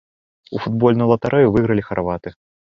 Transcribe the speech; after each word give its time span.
У 0.55 0.61
футбольную 0.63 1.07
латарэю 1.13 1.53
выйгралі 1.59 1.87
харваты. 1.91 2.29